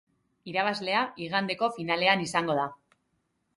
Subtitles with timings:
[0.53, 2.67] Irabazlea igandeko finalean izango da.